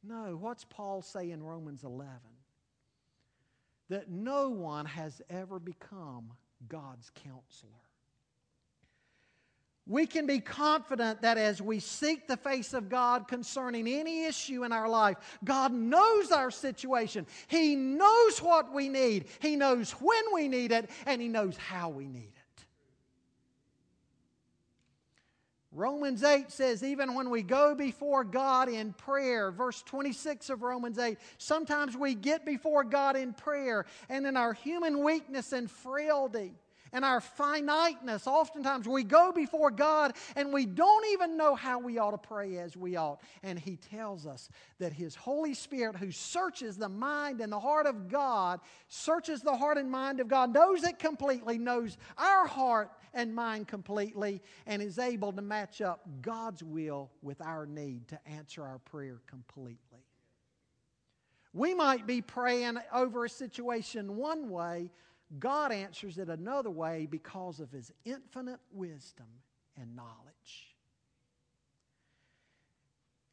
[0.05, 2.12] No, what's Paul say in Romans 11?
[3.89, 6.33] That no one has ever become
[6.68, 7.72] God's counselor.
[9.89, 14.64] We can be confident that as we seek the face of God concerning any issue
[14.64, 17.24] in our life, God knows our situation.
[17.47, 19.26] He knows what we need.
[19.39, 22.32] He knows when we need it, and He knows how we need it.
[25.70, 30.99] Romans 8 says, even when we go before God in prayer, verse 26 of Romans
[30.99, 36.55] 8, sometimes we get before God in prayer, and in our human weakness and frailty,
[36.97, 38.26] and our finiteness.
[38.26, 42.57] Oftentimes we go before God and we don't even know how we ought to pray
[42.57, 43.20] as we ought.
[43.42, 47.84] And He tells us that His Holy Spirit, who searches the mind and the heart
[47.84, 52.90] of God, searches the heart and mind of God, knows it completely, knows our heart
[53.12, 58.18] and mind completely, and is able to match up God's will with our need to
[58.26, 59.76] answer our prayer completely.
[61.53, 64.90] We might be praying over a situation one way,
[65.39, 69.27] God answers it another way because of His infinite wisdom
[69.77, 70.77] and knowledge.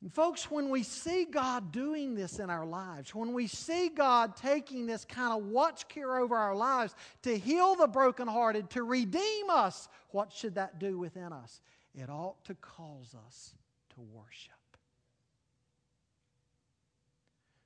[0.01, 4.35] And folks, when we see God doing this in our lives, when we see God
[4.35, 9.49] taking this kind of watch care over our lives to heal the brokenhearted, to redeem
[9.49, 11.61] us, what should that do within us?
[11.95, 13.55] It ought to cause us
[13.91, 14.51] to worship.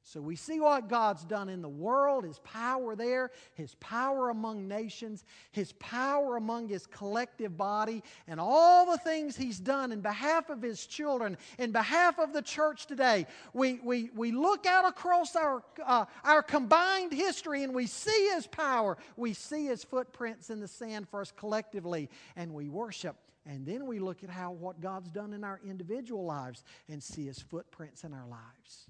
[0.07, 4.65] So we see what God's done in the world, His power there, His power among
[4.65, 10.49] nations, His power among His collective body, and all the things He's done in behalf
[10.49, 13.27] of His children, in behalf of the church today.
[13.51, 18.47] We, we, we look out across our, uh, our combined history and we see His
[18.47, 18.97] power.
[19.17, 23.17] We see His footprints in the sand for us collectively, and we worship.
[23.45, 27.25] And then we look at how what God's done in our individual lives and see
[27.25, 28.87] His footprints in our lives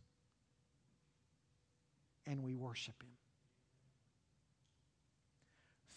[2.28, 3.10] and we worship Him.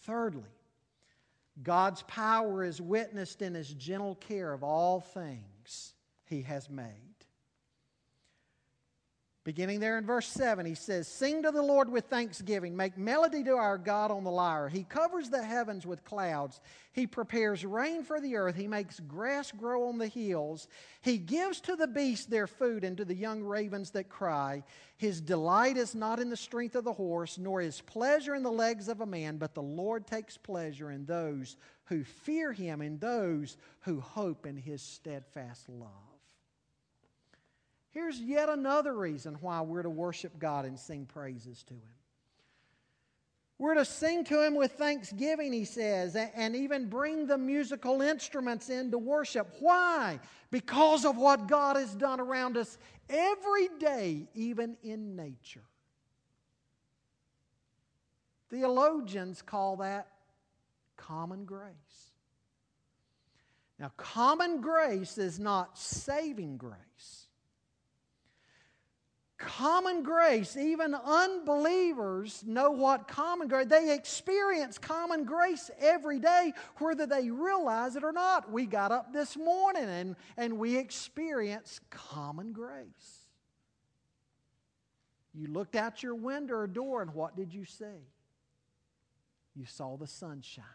[0.03, 0.49] Thirdly,
[1.61, 5.93] God's power is witnessed in His gentle care of all things
[6.25, 7.10] He has made.
[9.43, 13.43] Beginning there in verse 7, he says, Sing to the Lord with thanksgiving, make melody
[13.45, 14.69] to our God on the lyre.
[14.69, 16.61] He covers the heavens with clouds.
[16.93, 18.55] He prepares rain for the earth.
[18.55, 20.67] He makes grass grow on the hills.
[21.01, 24.63] He gives to the beasts their food and to the young ravens that cry.
[24.97, 28.51] His delight is not in the strength of the horse, nor his pleasure in the
[28.51, 32.99] legs of a man, but the Lord takes pleasure in those who fear him, in
[32.99, 36.10] those who hope in his steadfast love.
[37.91, 41.81] Here's yet another reason why we're to worship God and sing praises to Him.
[43.57, 48.69] We're to sing to Him with thanksgiving, he says, and even bring the musical instruments
[48.69, 49.53] into worship.
[49.59, 50.19] Why?
[50.51, 52.77] Because of what God has done around us
[53.09, 55.63] every day, even in nature.
[58.49, 60.07] Theologians call that
[60.95, 62.11] common grace.
[63.79, 67.27] Now, common grace is not saving grace
[69.41, 70.55] common grace.
[70.55, 73.67] Even unbelievers know what common grace.
[73.67, 78.51] They experience common grace every day, whether they realize it or not.
[78.51, 83.25] We got up this morning and, and we experience common grace.
[85.33, 87.85] You looked out your window or door, and what did you see?
[89.55, 90.65] You saw the sunshine.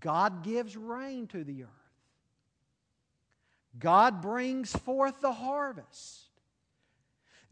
[0.00, 1.83] God gives rain to the earth.
[3.78, 6.20] God brings forth the harvest.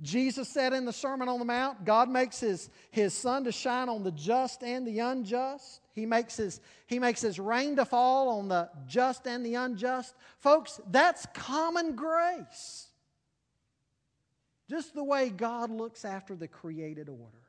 [0.00, 3.88] Jesus said in the Sermon on the Mount, God makes his, his sun to shine
[3.88, 5.80] on the just and the unjust.
[5.94, 10.14] He makes, his, he makes his rain to fall on the just and the unjust.
[10.38, 12.88] Folks, that's common grace.
[14.68, 17.41] Just the way God looks after the created order.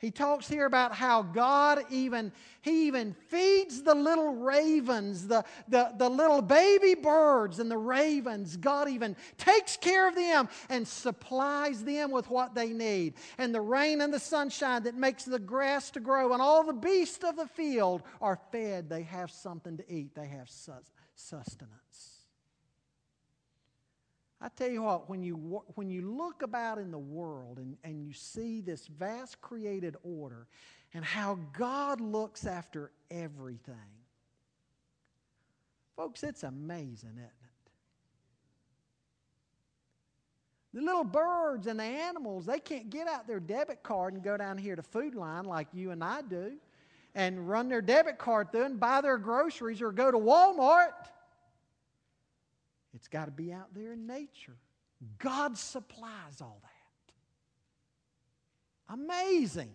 [0.00, 2.32] He talks here about how God even,
[2.62, 8.56] He even feeds the little ravens, the, the, the little baby birds and the ravens.
[8.56, 13.12] God even takes care of them and supplies them with what they need.
[13.36, 16.72] And the rain and the sunshine that makes the grass to grow, and all the
[16.72, 18.88] beasts of the field are fed.
[18.88, 20.48] They have something to eat, they have
[21.14, 22.09] sustenance.
[24.40, 28.02] I tell you what, when you, when you look about in the world and, and
[28.02, 30.46] you see this vast created order
[30.94, 33.76] and how God looks after everything,
[36.00, 37.32] Folks, it's amazing, isn't it?
[40.72, 44.38] The little birds and the animals, they can't get out their debit card and go
[44.38, 46.52] down here to Food Lion like you and I do
[47.14, 50.92] and run their debit card through and buy their groceries or go to Walmart.
[52.94, 54.56] It's got to be out there in nature.
[55.18, 56.70] God supplies all that.
[58.94, 59.70] Amazing.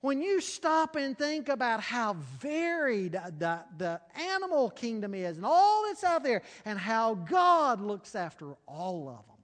[0.00, 5.84] When you stop and think about how varied the, the animal kingdom is and all
[5.86, 9.36] that's out there and how God looks after all of them.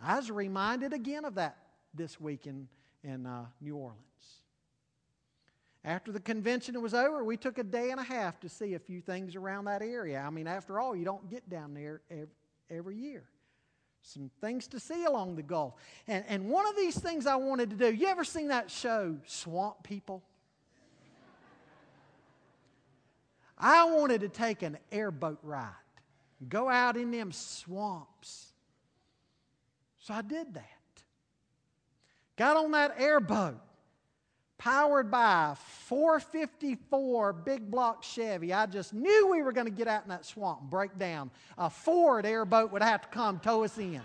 [0.00, 1.58] I was reminded again of that
[1.92, 2.68] this week in,
[3.04, 4.07] in uh, New Orleans.
[5.88, 8.78] After the convention was over, we took a day and a half to see a
[8.78, 10.20] few things around that area.
[10.20, 12.28] I mean, after all, you don't get down there every,
[12.70, 13.24] every year
[14.02, 15.74] some things to see along the Gulf.
[16.06, 19.16] And, and one of these things I wanted to do, you ever seen that show,
[19.24, 20.22] Swamp People?
[23.58, 25.72] I wanted to take an airboat ride,
[26.50, 28.52] go out in them swamps.
[30.00, 30.64] So I did that.
[32.36, 33.58] Got on that airboat,
[34.58, 38.52] powered by a 454 big block Chevy.
[38.52, 41.30] I just knew we were going to get out in that swamp and break down.
[41.56, 44.02] A Ford airboat would have to come tow us in.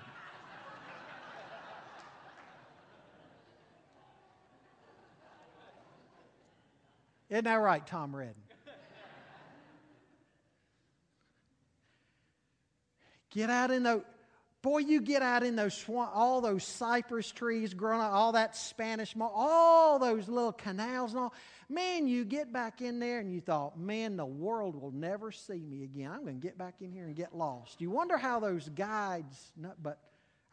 [7.30, 8.36] Isn't that right, Tom Redden?
[13.32, 14.04] Get out in the
[14.64, 18.56] Boy, you get out in those swamp, all those cypress trees growing up, all that
[18.56, 21.34] Spanish moss, all those little canals and all.
[21.68, 25.60] Man, you get back in there and you thought, man, the world will never see
[25.60, 26.10] me again.
[26.12, 27.82] I'm going to get back in here and get lost.
[27.82, 29.52] You wonder how those guides,
[29.82, 30.00] but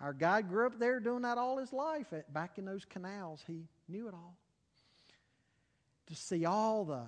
[0.00, 2.06] our guide grew up there doing that all his life.
[2.32, 4.36] Back in those canals, he knew it all.
[6.08, 7.02] To see all the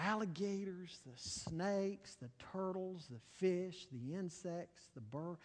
[0.00, 5.38] alligators, the snakes, the turtles, the fish, the insects, the birds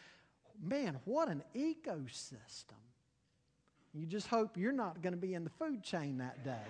[0.61, 2.73] man, what an ecosystem.
[3.93, 6.65] You just hope you're not going to be in the food chain that day.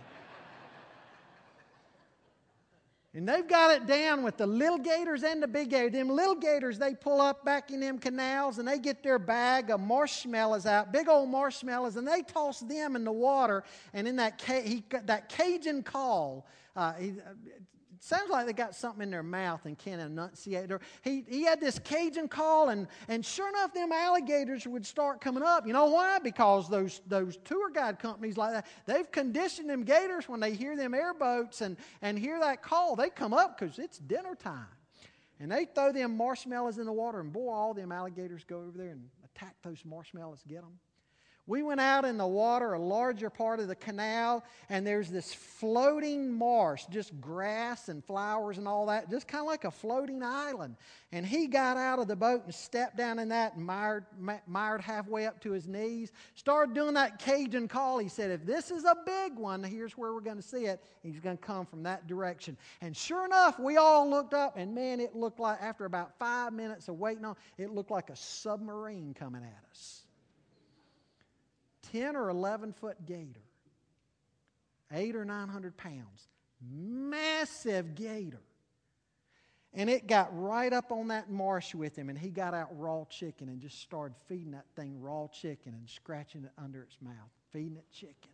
[3.13, 5.91] And they've got it down with the little gators and the big gators.
[5.93, 9.71] Them little gators, they pull up back in them canals and they get their bag
[9.71, 13.63] of marshmallows out, big old marshmallows, and they toss them in the water.
[13.93, 17.13] And in that, he, that Cajun call, uh, he,
[18.03, 20.71] sounds like they got something in their mouth and can't enunciate.
[20.71, 25.21] Or he, he had this Cajun call, and, and sure enough, them alligators would start
[25.21, 25.65] coming up.
[25.65, 26.19] You know why?
[26.19, 30.75] Because those, those tour guide companies like that, they've conditioned them gators when they hear
[30.75, 34.65] them airboats and, and hear that call, they come up because it's dinner time.
[35.39, 38.77] And they throw them marshmallows in the water, and boy, all them alligators go over
[38.77, 40.79] there and attack those marshmallows, get them.
[41.47, 45.33] We went out in the water, a larger part of the canal, and there's this
[45.33, 50.21] floating marsh, just grass and flowers and all that, just kind of like a floating
[50.21, 50.75] island.
[51.13, 54.05] And he got out of the boat and stepped down in that mired,
[54.45, 56.11] mired halfway up to his knees.
[56.35, 57.97] Started doing that Cajun call.
[57.97, 60.83] He said, If this is a big one, here's where we're going to see it.
[61.01, 62.57] He's going to come from that direction.
[62.81, 66.51] And sure enough, we all looked up, and man, it looked like, after about five
[66.51, 70.03] minutes of waiting on, it looked like a submarine coming at us.
[71.91, 73.43] 10 or 11 foot gator,
[74.91, 76.27] eight or 900 pounds,
[76.61, 78.41] massive gator.
[79.73, 83.05] And it got right up on that marsh with him, and he got out raw
[83.05, 87.13] chicken and just started feeding that thing raw chicken and scratching it under its mouth,
[87.51, 88.31] feeding it chicken.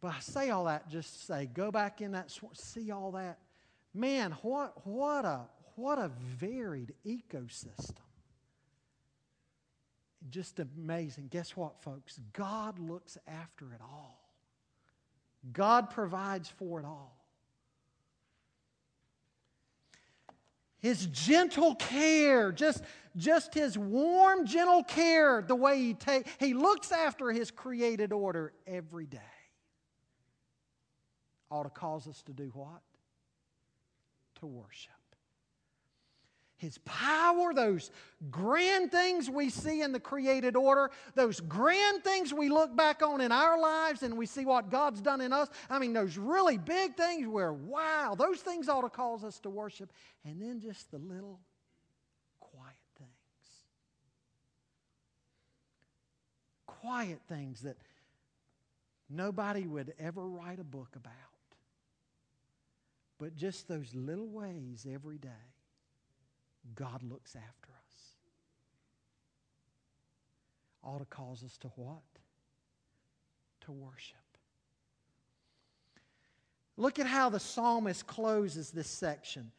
[0.00, 3.12] But I say all that just to say, go back in that, swamp, see all
[3.12, 3.38] that.
[3.94, 5.42] Man, what, what, a,
[5.76, 8.04] what a varied ecosystem
[10.30, 11.28] just amazing.
[11.28, 12.18] Guess what, folks?
[12.32, 14.20] God looks after it all.
[15.52, 17.16] God provides for it all.
[20.80, 22.84] His gentle care, just,
[23.16, 28.52] just his warm, gentle care, the way he take, he looks after his created order
[28.66, 29.18] every day.
[31.50, 32.82] Ought to cause us to do what?
[34.40, 34.92] To worship.
[36.56, 37.90] His power, those
[38.30, 43.20] grand things we see in the created order, those grand things we look back on
[43.20, 45.48] in our lives and we see what God's done in us.
[45.68, 49.50] I mean, those really big things where, wow, those things ought to cause us to
[49.50, 49.92] worship.
[50.24, 51.40] And then just the little
[52.38, 53.10] quiet things.
[56.66, 57.76] Quiet things that
[59.10, 61.12] nobody would ever write a book about.
[63.18, 65.53] But just those little ways every day
[66.74, 67.98] God looks after us.
[70.82, 72.02] Ought to cause us to what?
[73.62, 74.16] To worship.
[76.76, 79.52] Look at how the psalmist closes this section.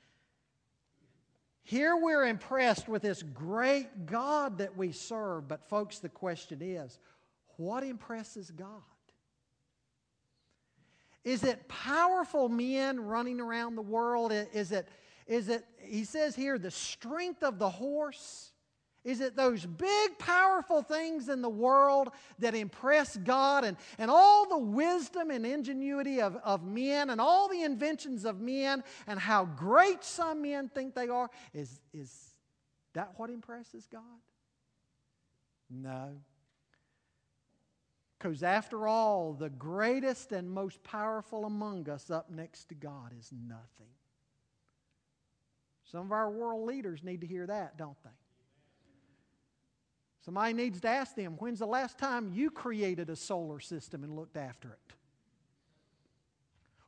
[1.64, 7.00] Here we're impressed with this great God that we serve, but folks, the question is
[7.58, 8.82] what impresses God?
[11.24, 14.32] Is it powerful men running around the world?
[14.32, 14.88] Is it,
[15.28, 18.52] is it, he says here, the strength of the horse?
[19.04, 22.10] Is it those big, powerful things in the world
[22.40, 27.48] that impress God and, and all the wisdom and ingenuity of, of men and all
[27.48, 31.30] the inventions of men and how great some men think they are?
[31.54, 32.12] Is, is
[32.94, 34.02] that what impresses God?
[35.70, 36.10] No.
[38.18, 43.32] Because after all, the greatest and most powerful among us up next to God is
[43.32, 43.95] nothing.
[45.92, 48.10] Some of our world leaders need to hear that, don't they?
[50.22, 54.16] Somebody needs to ask them, when's the last time you created a solar system and
[54.16, 54.94] looked after it?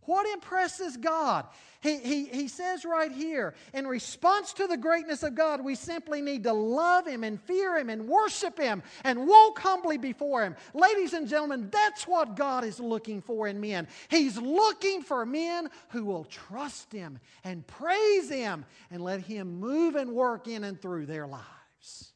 [0.08, 1.46] What impresses God?
[1.82, 6.22] He, he, he says right here, in response to the greatness of God, we simply
[6.22, 10.56] need to love Him and fear Him and worship Him and walk humbly before Him.
[10.74, 13.86] Ladies and gentlemen, that's what God is looking for in men.
[14.08, 19.98] He's looking for men who will trust Him and praise Him and let Him move
[19.98, 22.14] and work in and through their lives.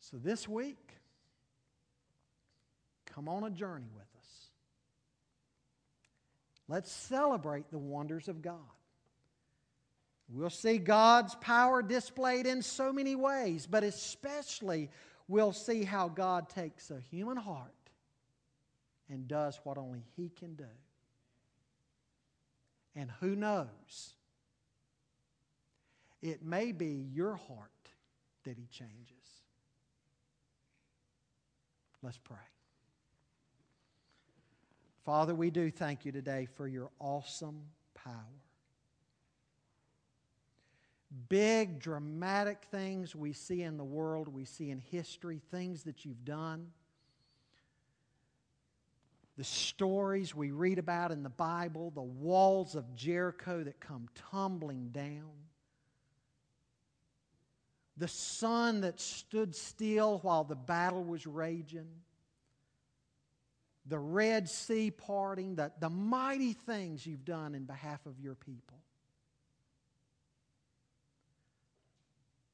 [0.00, 0.89] So this week,
[3.20, 4.50] come on a journey with us.
[6.68, 8.54] Let's celebrate the wonders of God.
[10.30, 14.88] We'll see God's power displayed in so many ways, but especially
[15.28, 17.74] we'll see how God takes a human heart
[19.10, 20.64] and does what only He can do.
[22.96, 24.14] And who knows?
[26.22, 27.70] It may be your heart
[28.44, 29.42] that He changes.
[32.02, 32.38] Let's pray.
[35.10, 37.62] Father, we do thank you today for your awesome
[37.94, 38.14] power.
[41.28, 46.24] Big, dramatic things we see in the world, we see in history, things that you've
[46.24, 46.68] done.
[49.36, 54.90] The stories we read about in the Bible, the walls of Jericho that come tumbling
[54.90, 55.32] down
[57.96, 61.88] the sun that stood still while the battle was raging,
[63.90, 68.78] the Red Sea parting, the, the mighty things you've done in behalf of your people.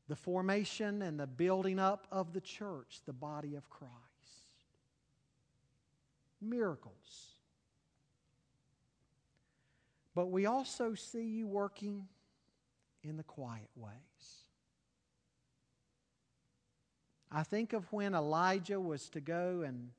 [0.08, 3.92] The formation and the building up of the church, the body of Christ.
[6.40, 6.94] Miracles.
[10.14, 12.08] But we also see you working
[13.02, 13.92] in the quiet ways.
[17.30, 19.90] I think of when Elijah was to go and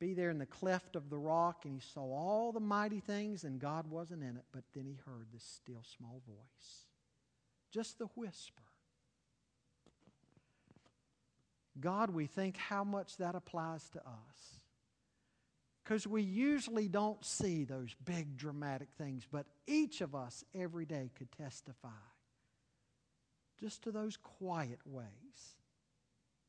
[0.00, 3.44] be there in the cleft of the rock and he saw all the mighty things
[3.44, 6.86] and God wasn't in it, but then he heard this still small voice.
[7.70, 8.62] Just the whisper.
[11.78, 14.60] God, we think how much that applies to us.
[15.84, 21.10] Because we usually don't see those big dramatic things, but each of us every day
[21.16, 21.88] could testify
[23.60, 25.06] just to those quiet ways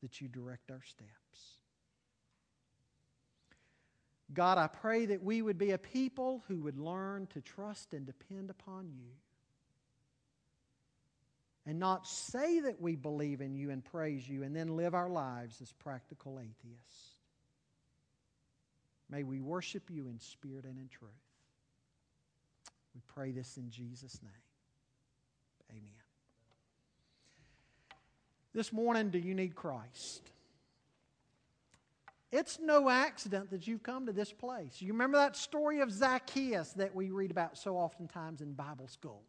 [0.00, 1.61] that you direct our steps.
[4.34, 8.06] God, I pray that we would be a people who would learn to trust and
[8.06, 9.10] depend upon you.
[11.64, 15.08] And not say that we believe in you and praise you and then live our
[15.08, 17.12] lives as practical atheists.
[19.08, 21.10] May we worship you in spirit and in truth.
[22.94, 24.32] We pray this in Jesus' name.
[25.70, 25.82] Amen.
[28.54, 30.30] This morning, do you need Christ?
[32.32, 34.80] It's no accident that you've come to this place.
[34.80, 39.22] You remember that story of Zacchaeus that we read about so oftentimes in Bible school?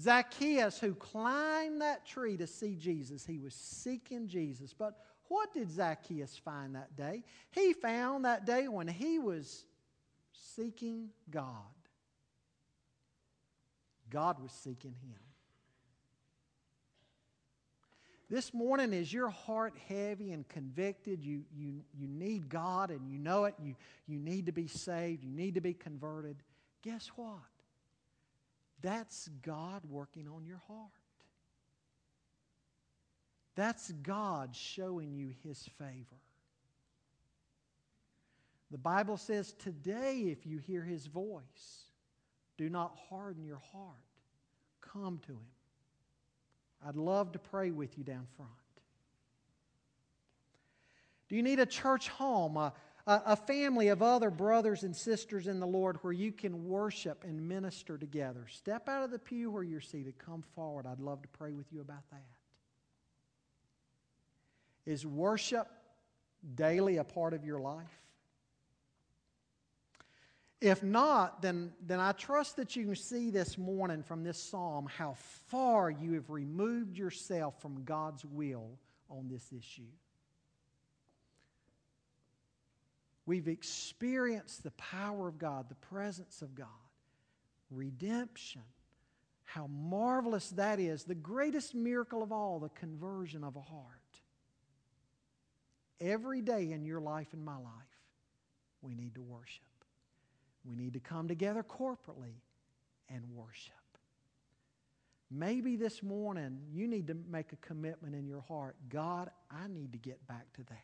[0.00, 4.72] Zacchaeus, who climbed that tree to see Jesus, he was seeking Jesus.
[4.72, 7.22] But what did Zacchaeus find that day?
[7.50, 9.66] He found that day when he was
[10.32, 11.44] seeking God.
[14.08, 15.27] God was seeking him.
[18.30, 21.24] This morning, is your heart heavy and convicted?
[21.24, 23.54] You, you, you need God and you know it.
[23.62, 23.74] You,
[24.06, 25.24] you need to be saved.
[25.24, 26.36] You need to be converted.
[26.82, 27.38] Guess what?
[28.82, 30.90] That's God working on your heart.
[33.56, 36.20] That's God showing you His favor.
[38.70, 41.86] The Bible says, Today, if you hear His voice,
[42.58, 43.96] do not harden your heart.
[44.80, 45.57] Come to Him.
[46.86, 48.50] I'd love to pray with you down front.
[51.28, 52.72] Do you need a church home, a,
[53.06, 57.48] a, family of other brothers and sisters in the Lord where you can worship and
[57.48, 58.46] minister together?
[58.50, 60.18] Step out of the pew where you're seated.
[60.18, 60.86] Come forward.
[60.86, 62.22] I'd love to pray with you about that.
[64.86, 65.68] Is worship
[66.54, 68.07] daily a part of your life?
[70.60, 74.88] If not, then, then I trust that you can see this morning from this psalm
[74.92, 75.14] how
[75.46, 78.78] far you have removed yourself from God's will
[79.08, 79.82] on this issue.
[83.24, 86.66] We've experienced the power of God, the presence of God,
[87.70, 88.62] redemption.
[89.44, 91.04] How marvelous that is.
[91.04, 94.20] The greatest miracle of all, the conversion of a heart.
[96.00, 98.02] Every day in your life and my life,
[98.82, 99.67] we need to worship.
[100.64, 102.40] We need to come together corporately
[103.08, 103.74] and worship.
[105.30, 109.92] Maybe this morning you need to make a commitment in your heart God, I need
[109.92, 110.78] to get back to that.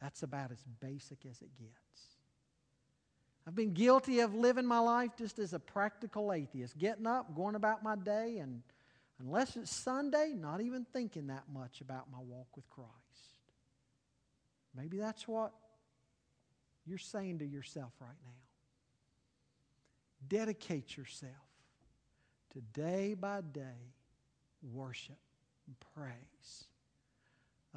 [0.00, 1.74] That's about as basic as it gets.
[3.46, 7.54] I've been guilty of living my life just as a practical atheist, getting up, going
[7.54, 8.62] about my day, and
[9.18, 12.90] unless it's Sunday, not even thinking that much about my walk with Christ.
[14.76, 15.52] Maybe that's what
[16.86, 18.49] you're saying to yourself right now.
[20.28, 21.32] Dedicate yourself
[22.52, 23.94] to day by day
[24.62, 25.18] worship
[25.66, 26.64] and praise,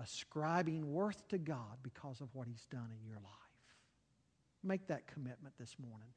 [0.01, 3.33] ascribing worth to God because of what He's done in your life.
[4.63, 6.09] Make that commitment this morning.